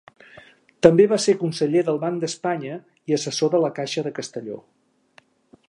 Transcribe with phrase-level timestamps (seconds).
[0.85, 2.79] També va ser conseller del Banc d'Espanya
[3.13, 4.59] i assessor de la Caixa de Castelló.